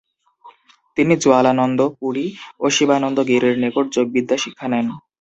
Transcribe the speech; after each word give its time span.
তিনি 0.97 1.13
জোয়ালানন্দ 1.23 1.79
পুরী 1.97 2.25
ও 2.59 2.75
শিবানন্দ 2.75 3.17
গিরির 3.29 3.55
নিকট 3.63 3.85
যোগবিদ্যা 3.95 4.37
শিক্ষা 4.43 4.67
নেন। 4.71 4.87